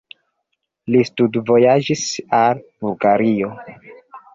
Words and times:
Li 0.95 1.01
studvojaĝis 1.11 2.09
al 2.41 2.67
Bulgario. 2.67 3.57